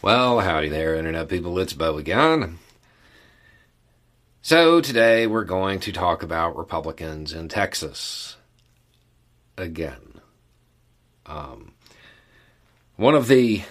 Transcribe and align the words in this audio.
Well, 0.00 0.38
howdy 0.38 0.68
there, 0.68 0.94
Internet 0.94 1.28
people. 1.28 1.58
It's 1.58 1.72
Beau 1.72 1.98
again. 1.98 2.60
So, 4.40 4.80
today 4.80 5.26
we're 5.26 5.42
going 5.42 5.80
to 5.80 5.90
talk 5.90 6.22
about 6.22 6.56
Republicans 6.56 7.32
in 7.32 7.48
Texas 7.48 8.36
again. 9.56 10.20
Um, 11.26 11.72
one 12.94 13.16
of 13.16 13.26
the 13.26 13.62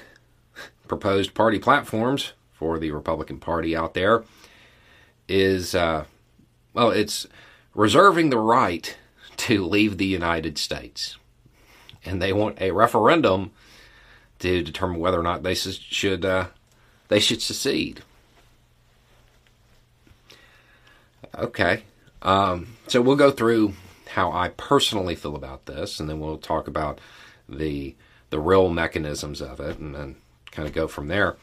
proposed 0.89 1.33
party 1.33 1.59
platforms 1.59 2.33
for 2.52 2.77
the 2.77 2.91
Republican 2.91 3.39
Party 3.39 3.73
out 3.73 3.94
there 3.94 4.25
is, 5.30 5.73
uh, 5.73 6.03
well, 6.73 6.91
it's 6.91 7.25
reserving 7.73 8.31
the 8.31 8.38
right 8.38 8.97
to 9.38 9.66
leave 9.66 9.97
the 9.97 10.05
United 10.05 10.57
States. 10.57 11.16
And 12.03 12.21
they 12.21 12.33
want 12.33 12.59
a 12.59 12.71
referendum 12.71 13.52
to 14.39 14.61
determine 14.61 14.99
whether 14.99 15.19
or 15.19 15.23
not 15.23 15.43
they 15.43 15.55
should 15.55 16.25
uh, 16.25 16.47
they 17.07 17.19
should 17.19 17.41
secede. 17.41 18.01
Okay, 21.35 21.83
um, 22.21 22.77
so 22.88 23.02
we'll 23.02 23.16
go 23.16 23.31
through 23.31 23.73
how 24.09 24.31
I 24.31 24.49
personally 24.49 25.16
feel 25.16 25.35
about 25.35 25.66
this, 25.66 25.99
and 25.99 26.09
then 26.09 26.19
we'll 26.19 26.38
talk 26.38 26.67
about 26.67 26.99
the 27.47 27.95
the 28.29 28.39
real 28.39 28.69
mechanisms 28.69 29.41
of 29.41 29.59
it, 29.59 29.77
and 29.77 29.94
then 29.95 30.16
kind 30.51 30.67
of 30.67 30.73
go 30.73 30.88
from 30.88 31.07
there. 31.07 31.38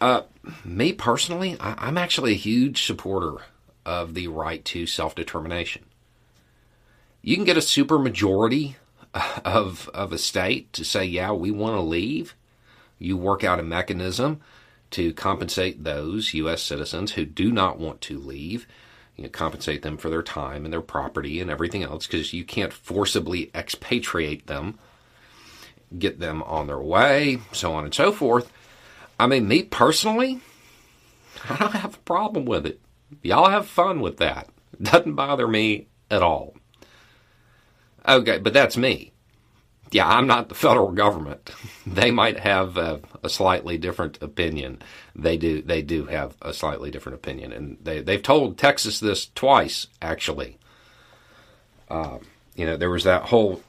Uh, 0.00 0.22
me 0.64 0.92
personally, 0.92 1.56
I, 1.60 1.74
I'm 1.78 1.98
actually 1.98 2.32
a 2.32 2.36
huge 2.36 2.84
supporter 2.84 3.44
of 3.84 4.14
the 4.14 4.28
right 4.28 4.64
to 4.66 4.86
self 4.86 5.14
determination. 5.14 5.84
You 7.22 7.36
can 7.36 7.44
get 7.44 7.56
a 7.56 7.62
super 7.62 7.98
majority 7.98 8.76
of 9.44 9.88
of 9.92 10.12
a 10.12 10.18
state 10.18 10.72
to 10.74 10.84
say, 10.84 11.04
yeah, 11.04 11.32
we 11.32 11.50
want 11.50 11.76
to 11.76 11.80
leave. 11.80 12.34
You 12.98 13.16
work 13.16 13.44
out 13.44 13.60
a 13.60 13.62
mechanism 13.62 14.40
to 14.90 15.12
compensate 15.14 15.84
those 15.84 16.34
U.S. 16.34 16.62
citizens 16.62 17.12
who 17.12 17.24
do 17.24 17.50
not 17.52 17.78
want 17.78 18.00
to 18.02 18.18
leave. 18.18 18.66
You 19.16 19.24
know, 19.24 19.30
compensate 19.30 19.82
them 19.82 19.96
for 19.96 20.10
their 20.10 20.22
time 20.22 20.64
and 20.64 20.72
their 20.72 20.80
property 20.80 21.40
and 21.40 21.50
everything 21.50 21.82
else 21.82 22.06
because 22.06 22.32
you 22.32 22.44
can't 22.44 22.72
forcibly 22.72 23.50
expatriate 23.54 24.46
them, 24.46 24.78
get 25.98 26.20
them 26.20 26.42
on 26.44 26.66
their 26.66 26.78
way, 26.78 27.38
so 27.52 27.72
on 27.74 27.84
and 27.84 27.94
so 27.94 28.12
forth. 28.12 28.50
I 29.18 29.26
mean, 29.26 29.46
me 29.46 29.62
personally, 29.62 30.40
I 31.48 31.56
don't 31.56 31.74
have 31.74 31.94
a 31.96 31.98
problem 31.98 32.46
with 32.46 32.66
it. 32.66 32.80
Y'all 33.22 33.50
have 33.50 33.66
fun 33.66 34.00
with 34.00 34.16
that. 34.18 34.48
Doesn't 34.80 35.14
bother 35.14 35.46
me 35.46 35.88
at 36.10 36.22
all. 36.22 36.54
Okay, 38.08 38.38
but 38.38 38.52
that's 38.52 38.76
me. 38.76 39.12
Yeah, 39.92 40.08
I'm 40.08 40.26
not 40.26 40.48
the 40.48 40.54
federal 40.54 40.92
government. 40.92 41.50
They 41.86 42.12
might 42.12 42.38
have 42.38 42.76
a, 42.76 43.00
a, 43.24 43.28
slightly 43.28 43.76
different 43.76 44.22
opinion. 44.22 44.80
They 45.16 45.36
do. 45.36 45.60
They 45.60 45.82
do 45.82 46.04
have 46.04 46.36
a 46.40 46.54
slightly 46.54 46.88
different 46.88 47.16
opinion, 47.16 47.52
and 47.52 47.78
they 47.82 48.00
they've 48.00 48.22
told 48.22 48.56
Texas 48.56 49.00
this 49.00 49.26
twice 49.34 49.88
actually. 50.00 50.58
Uh, 51.88 52.18
you 52.54 52.64
know, 52.64 52.76
there 52.76 52.90
was 52.90 53.02
that 53.04 53.24
whole 53.24 53.62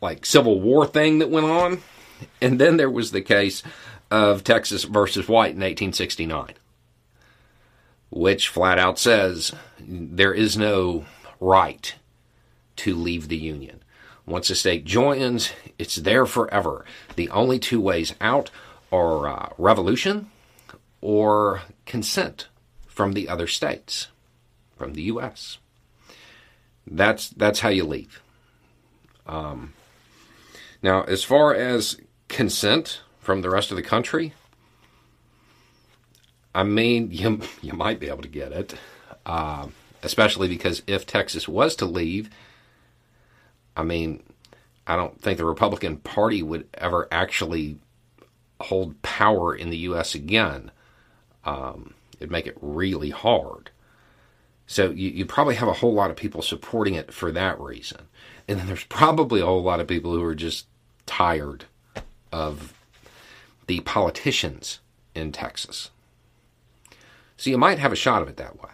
like 0.00 0.24
Civil 0.24 0.60
War 0.60 0.86
thing 0.86 1.18
that 1.18 1.28
went 1.28 1.44
on, 1.44 1.82
and 2.40 2.58
then 2.58 2.78
there 2.78 2.90
was 2.90 3.10
the 3.10 3.20
case 3.20 3.62
of 4.10 4.42
Texas 4.42 4.84
versus 4.84 5.28
White 5.28 5.54
in 5.54 5.60
1869, 5.60 6.54
which 8.08 8.48
flat 8.48 8.78
out 8.78 8.98
says 8.98 9.52
there 9.78 10.32
is 10.32 10.56
no 10.56 11.04
right 11.40 11.94
to 12.76 12.94
leave 12.94 13.28
the 13.28 13.36
Union. 13.36 13.82
Once 14.26 14.50
a 14.50 14.54
state 14.56 14.84
joins, 14.84 15.52
it's 15.78 15.96
there 15.96 16.26
forever. 16.26 16.84
The 17.14 17.30
only 17.30 17.58
two 17.58 17.80
ways 17.80 18.14
out 18.20 18.50
are 18.90 19.28
uh, 19.28 19.48
revolution 19.56 20.30
or 21.00 21.62
consent 21.84 22.48
from 22.88 23.12
the 23.12 23.28
other 23.28 23.46
states, 23.46 24.08
from 24.76 24.94
the 24.94 25.02
U.S. 25.02 25.58
That's 26.86 27.28
that's 27.30 27.60
how 27.60 27.68
you 27.68 27.84
leave. 27.84 28.20
Um, 29.26 29.74
now, 30.82 31.02
as 31.02 31.22
far 31.22 31.54
as 31.54 32.00
consent 32.28 33.00
from 33.20 33.42
the 33.42 33.50
rest 33.50 33.70
of 33.70 33.76
the 33.76 33.82
country, 33.82 34.34
I 36.54 36.64
mean, 36.64 37.08
you 37.12 37.40
you 37.62 37.74
might 37.74 38.00
be 38.00 38.08
able 38.08 38.22
to 38.22 38.28
get 38.28 38.52
it, 38.52 38.74
uh, 39.24 39.68
especially 40.02 40.48
because 40.48 40.82
if 40.86 41.06
Texas 41.06 41.46
was 41.46 41.76
to 41.76 41.86
leave 41.86 42.30
I 43.76 43.82
mean, 43.82 44.22
I 44.86 44.96
don't 44.96 45.20
think 45.20 45.38
the 45.38 45.44
Republican 45.44 45.98
Party 45.98 46.42
would 46.42 46.68
ever 46.74 47.08
actually 47.10 47.78
hold 48.60 49.00
power 49.02 49.54
in 49.54 49.70
the 49.70 49.76
U.S. 49.78 50.14
again. 50.14 50.70
Um, 51.44 51.94
it'd 52.18 52.30
make 52.30 52.46
it 52.46 52.56
really 52.60 53.10
hard. 53.10 53.70
So 54.66 54.90
you, 54.90 55.10
you 55.10 55.26
probably 55.26 55.56
have 55.56 55.68
a 55.68 55.74
whole 55.74 55.92
lot 55.92 56.10
of 56.10 56.16
people 56.16 56.42
supporting 56.42 56.94
it 56.94 57.12
for 57.12 57.30
that 57.32 57.60
reason. 57.60 58.02
And 58.48 58.58
then 58.58 58.66
there's 58.66 58.84
probably 58.84 59.40
a 59.40 59.46
whole 59.46 59.62
lot 59.62 59.80
of 59.80 59.86
people 59.86 60.12
who 60.12 60.24
are 60.24 60.34
just 60.34 60.66
tired 61.04 61.66
of 62.32 62.72
the 63.66 63.80
politicians 63.80 64.80
in 65.14 65.32
Texas. 65.32 65.90
So 67.36 67.50
you 67.50 67.58
might 67.58 67.78
have 67.78 67.92
a 67.92 67.96
shot 67.96 68.22
of 68.22 68.28
it 68.28 68.36
that 68.38 68.62
way. 68.62 68.70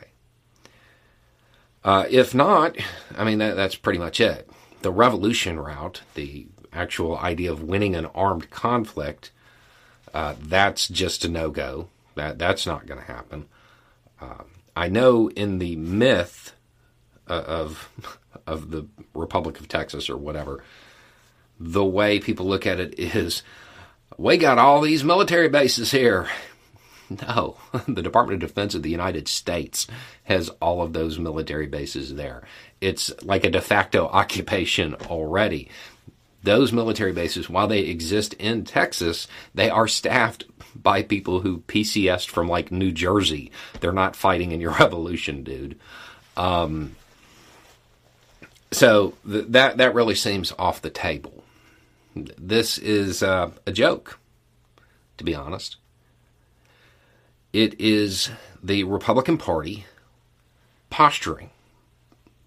Uh, 1.85 2.05
if 2.09 2.35
not, 2.35 2.77
I 3.17 3.25
mean, 3.25 3.39
that, 3.39 3.57
that's 3.57 3.75
pretty 3.75 3.99
much 3.99 4.21
it 4.21 4.49
the 4.83 4.93
revolution 4.93 5.59
route, 5.59 6.03
the 6.15 6.47
actual 6.73 7.19
idea 7.19 7.53
of 7.53 7.63
winning 7.63 7.95
an 7.95 8.07
armed 8.07 8.51
conflict, 8.51 9.31
uh, 10.15 10.35
that's 10.41 10.89
just 10.89 11.25
a 11.25 11.29
no 11.29 11.51
go. 11.51 11.89
That 12.15 12.39
that's 12.39 12.67
not 12.67 12.87
going 12.87 13.01
to 13.01 13.07
happen. 13.07 13.47
Uh, 14.21 14.45
I 14.77 14.89
know 14.89 15.29
in 15.31 15.59
the 15.59 15.77
myth 15.77 16.55
uh, 17.29 17.43
of 17.47 17.89
of 18.47 18.71
the 18.71 18.87
Republic 19.15 19.61
of 19.61 19.69
Texas 19.69 20.11
or 20.11 20.17
whatever, 20.17 20.63
the 21.59 21.85
way 21.85 22.19
people 22.19 22.47
look 22.47 22.67
at 22.67 22.81
it 22.81 22.99
is, 22.99 23.43
we 24.19 24.37
got 24.37 24.59
all 24.59 24.81
these 24.81 25.05
military 25.05 25.49
bases 25.49 25.91
here. 25.91 26.29
No, 27.23 27.57
the 27.87 28.03
Department 28.03 28.43
of 28.43 28.49
Defense 28.49 28.75
of 28.75 28.83
the 28.83 28.91
United 28.91 29.29
States 29.29 29.87
has 30.25 30.49
all 30.61 30.83
of 30.83 30.93
those 30.93 31.19
military 31.19 31.67
bases 31.67 32.15
there. 32.15 32.43
It's 32.81 33.13
like 33.23 33.45
a 33.45 33.51
de 33.51 33.61
facto 33.61 34.07
occupation 34.13 34.95
already. 34.95 35.69
Those 36.43 36.73
military 36.73 37.13
bases, 37.13 37.49
while 37.49 37.69
they 37.69 37.81
exist 37.81 38.35
in 38.35 38.65
Texas, 38.65 39.29
they 39.55 39.71
are 39.71 39.87
staffed 39.87 40.45
by 40.75 41.03
people 41.03 41.41
who 41.41 41.59
PCSed 41.61 42.29
from 42.29 42.49
like 42.49 42.73
New 42.73 42.91
Jersey. 42.91 43.53
They're 43.81 43.93
not 43.93 44.17
fighting 44.17 44.51
in 44.53 44.61
your 44.61 44.73
revolution, 44.81 45.45
dude. 45.45 45.79
Um, 46.37 46.97
so 48.73 49.15
th- 49.31 49.47
that 49.49 49.77
that 49.77 49.95
really 49.95 50.15
seems 50.15 50.53
off 50.59 50.83
the 50.83 50.91
table. 50.91 51.45
This 52.15 52.79
is 52.79 53.23
uh, 53.23 53.51
a 53.67 53.73
joke, 53.73 54.19
to 55.19 55.25
be 55.25 55.35
honest. 55.35 55.77
It 57.53 57.79
is 57.79 58.31
the 58.63 58.85
Republican 58.85 59.37
Party 59.37 59.85
posturing, 60.89 61.51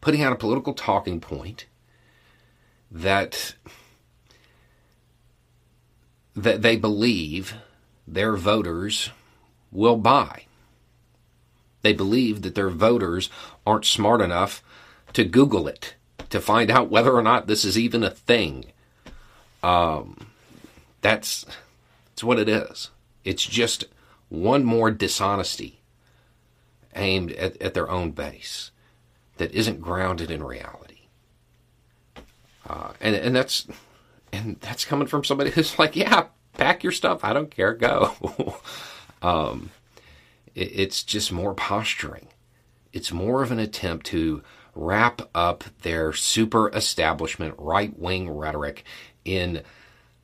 putting 0.02 0.24
out 0.24 0.34
a 0.34 0.38
political 0.38 0.74
talking 0.74 1.20
point 1.20 1.68
that 2.90 3.56
that 6.36 6.62
they 6.62 6.76
believe 6.76 7.54
their 8.08 8.36
voters 8.36 9.12
will 9.72 9.96
buy. 9.96 10.46
They 11.82 11.94
believe 11.94 12.42
that 12.42 12.56
their 12.56 12.70
voters 12.70 13.30
aren't 13.66 13.86
smart 13.86 14.22
enough 14.22 14.64
to 15.14 15.24
Google 15.24 15.68
it 15.68 15.96
to 16.30 16.42
find 16.42 16.72
out 16.72 16.90
whether 16.90 17.14
or 17.14 17.22
not 17.22 17.48
this 17.48 17.64
is 17.64 17.78
even 17.78 18.04
a 18.04 18.10
thing. 18.10 18.66
Um, 19.62 20.28
that's 21.02 21.46
that's 22.08 22.24
what 22.24 22.40
it 22.40 22.50
is. 22.50 22.90
It's 23.24 23.46
just 23.46 23.86
one 24.36 24.64
more 24.64 24.92
dishonesty 24.92 25.82
aimed 26.96 27.32
at, 27.34 27.62
at 27.62 27.74
their 27.74 27.90
own 27.90 28.12
base 28.12 28.72
that 29.38 29.52
isn't 29.52 29.82
grounded 29.82 30.32
in 30.32 30.44
reality. 30.44 31.02
Uh, 32.68 32.92
and 33.00 33.16
and 33.16 33.36
that's 33.36 33.68
and 34.32 34.58
that's 34.62 34.86
coming 34.86 35.08
from 35.08 35.24
somebody 35.24 35.50
who's 35.52 35.78
like, 35.78 35.96
yeah, 35.96 36.26
pack 36.54 36.84
your 36.84 36.92
stuff. 36.92 37.24
I 37.24 37.34
don't 37.34 37.52
care. 37.52 37.74
Go. 37.74 38.58
um, 39.22 39.72
it, 40.54 40.72
it's 40.74 41.04
just 41.04 41.32
more 41.32 41.54
posturing. 41.54 42.28
It's 42.94 43.12
more 43.12 43.44
of 43.44 43.52
an 43.52 43.60
attempt 43.60 44.06
to 44.08 44.42
wrap 44.74 45.22
up 45.34 45.64
their 45.84 46.12
super 46.12 46.70
establishment 46.70 47.56
right 47.58 47.98
wing 47.98 48.30
rhetoric 48.30 48.84
in 49.24 49.64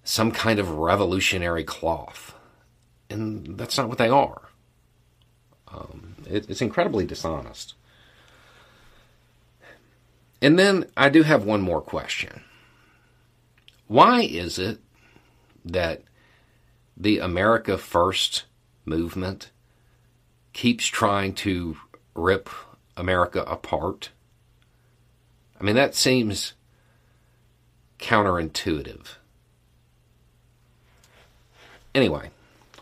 some 0.03 0.31
kind 0.31 0.59
of 0.59 0.69
revolutionary 0.71 1.63
cloth. 1.63 2.33
And 3.11 3.57
that's 3.57 3.77
not 3.77 3.89
what 3.89 3.97
they 3.97 4.09
are. 4.09 4.41
Um, 5.67 6.15
it, 6.27 6.49
it's 6.49 6.61
incredibly 6.61 7.05
dishonest. 7.05 7.75
And 10.41 10.57
then 10.57 10.85
I 10.97 11.09
do 11.09 11.23
have 11.23 11.43
one 11.43 11.61
more 11.61 11.81
question. 11.81 12.41
Why 13.87 14.21
is 14.21 14.57
it 14.57 14.79
that 15.65 16.01
the 16.97 17.19
America 17.19 17.77
First 17.77 18.45
movement 18.85 19.51
keeps 20.53 20.85
trying 20.87 21.33
to 21.35 21.77
rip 22.15 22.49
America 22.97 23.43
apart? 23.43 24.09
I 25.59 25.63
mean, 25.63 25.75
that 25.75 25.93
seems 25.93 26.53
counterintuitive. 27.99 29.07
Anyway, 31.93 32.31